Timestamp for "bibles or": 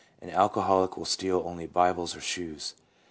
1.67-2.21